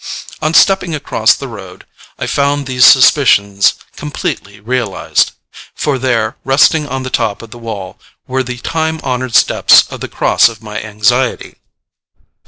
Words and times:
On 0.41 0.55
stepping 0.55 0.95
across 0.95 1.35
the 1.35 1.47
road, 1.47 1.85
I 2.17 2.25
found 2.25 2.65
these 2.65 2.85
suspicions 2.85 3.75
completely 3.95 4.59
realised; 4.59 5.33
for 5.75 5.99
there, 5.99 6.37
resting 6.43 6.87
on 6.87 7.03
the 7.03 7.11
top 7.11 7.43
of 7.43 7.51
the 7.51 7.59
wall, 7.59 7.99
were 8.25 8.41
the 8.41 8.57
time 8.57 8.99
honoured 9.01 9.35
steps 9.35 9.83
of 9.91 9.99
the 9.99 10.07
cross 10.07 10.49
of 10.49 10.63
my 10.63 10.81
anxiety. 10.81 11.53